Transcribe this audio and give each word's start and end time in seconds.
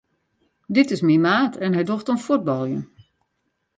Dit 0.75 0.87
is 0.95 1.03
myn 1.07 1.23
maat 1.25 1.53
en 1.65 1.71
hy 1.75 1.83
docht 1.87 2.09
oan 2.11 2.23
fuotbaljen. 2.25 2.83